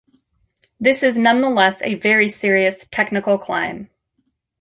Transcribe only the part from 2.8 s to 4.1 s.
technical climb.